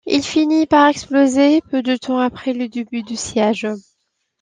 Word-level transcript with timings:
Il 0.07 0.23
finit 0.23 0.65
par 0.65 0.87
exploser 0.87 1.61
peu 1.69 1.83
de 1.83 1.95
temps 1.95 2.17
après 2.17 2.53
le 2.53 2.67
début 2.67 3.03
du 3.03 3.15
siège. 3.15 3.67